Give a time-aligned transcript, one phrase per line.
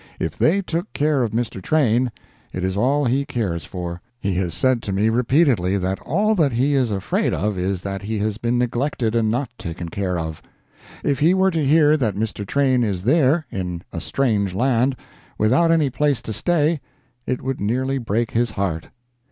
[0.19, 1.61] If they took care of Mr.
[1.61, 2.11] Train,
[2.51, 4.01] it is all he cares for.
[4.19, 8.01] He has said to me repeatedly that all that he is afraid of is that
[8.01, 10.41] he has been neglected and not taken care of.
[11.03, 12.43] If he were to hear that Mr.
[12.47, 14.95] Train is there, in a strange land,
[15.37, 16.81] without any place to stay,
[17.27, 18.87] it would nearly break his heart.